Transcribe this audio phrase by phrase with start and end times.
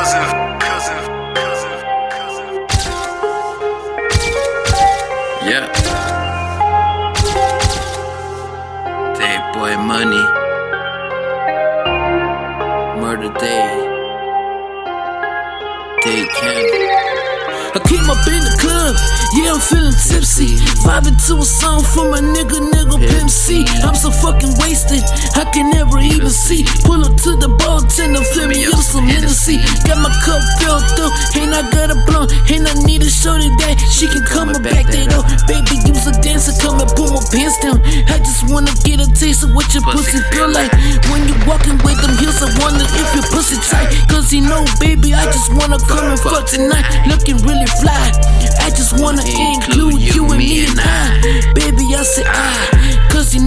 [0.00, 1.00] cousin, cousin,
[1.34, 1.76] cousin,
[2.08, 2.48] cousin.
[5.44, 5.66] Yeah.
[9.18, 10.24] Dade Boy Money.
[13.00, 13.68] Murder day.
[16.02, 16.80] Day candy.
[17.72, 18.96] I came up in the club,
[19.34, 20.56] yeah, I'm feeling tipsy.
[20.82, 22.79] Vibing to a song from my nigga.
[23.50, 23.66] C.
[23.82, 25.02] I'm so fucking wasted,
[25.34, 26.62] I can never even see.
[26.86, 29.58] Pull up to the bartender, fill me up some Hennessy.
[29.82, 33.50] Got my cup filled through, ain't I got a blunt, ain't I need a shorty
[33.62, 35.26] that she can come and back that up.
[35.50, 37.82] Baby, you's a dancer, come and pull my pants down.
[38.06, 40.70] I just wanna get a taste of what your pussy feel like.
[41.10, 43.90] When you walking with them heels, I wonder if your pussy tight.
[44.06, 46.86] Cause you know, baby, I just wanna come and fuck tonight.
[47.10, 48.12] Looking really really fly.
[48.62, 51.59] I just wanna include you and me and I.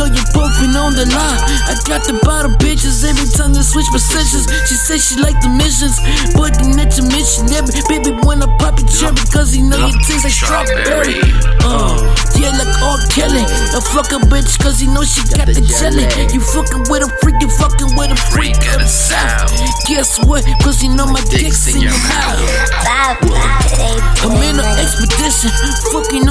[0.00, 1.40] Baby, I say I, cause you know you're both on the line.
[1.68, 4.48] I got the bottle bitches every time they switch positions.
[4.64, 6.00] She says she like the missions,
[6.32, 7.46] but the net to mission.
[7.88, 11.20] Baby, when I pop a cherry, cause he know you taste like strawberry.
[11.60, 12.00] Uh,
[12.38, 12.96] yeah, like R.
[13.12, 13.44] Kelly.
[13.44, 16.06] I fuck a bitch cause he know she got, got the, the jelly.
[16.32, 19.52] You fucking with a freak, you fucking with a freak of the south.
[19.84, 20.46] Guess what?
[20.62, 22.40] Cause you know my dick's in your mouth.
[24.24, 25.50] I'm in an expedition,
[25.92, 26.28] fucking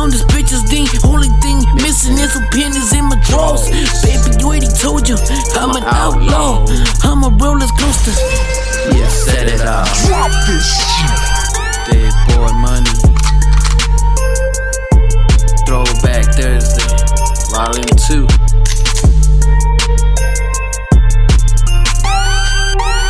[4.80, 5.18] told you,
[5.56, 6.66] I'm an outlaw.
[7.04, 8.16] I'm a roller coaster.
[8.96, 9.92] Yeah, set it off.
[10.08, 11.20] Drop this shit.
[11.92, 12.96] Dade Boy Money.
[15.68, 16.96] Throwback Thursday,
[17.52, 18.26] volume two.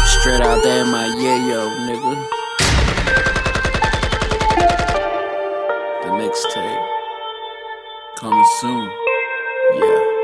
[0.09, 2.13] Straight out there, my yayo, nigga.
[6.01, 6.85] The mixtape.
[8.17, 8.91] Coming soon.
[9.75, 10.18] Yeah.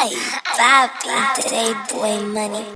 [0.00, 0.14] Hi,
[0.54, 2.64] Bobby, today boy money.